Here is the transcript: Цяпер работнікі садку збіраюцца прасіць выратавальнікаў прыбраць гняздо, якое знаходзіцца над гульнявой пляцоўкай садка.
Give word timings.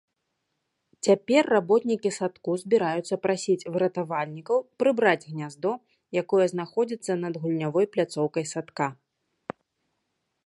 Цяпер 1.07 1.43
работнікі 1.55 2.09
садку 2.19 2.51
збіраюцца 2.61 3.15
прасіць 3.25 3.67
выратавальнікаў 3.75 4.63
прыбраць 4.83 5.27
гняздо, 5.29 5.71
якое 6.21 6.45
знаходзіцца 6.57 7.19
над 7.25 7.33
гульнявой 7.43 7.85
пляцоўкай 7.97 8.45
садка. 8.53 8.85